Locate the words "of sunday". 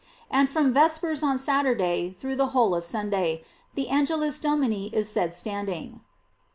2.73-3.43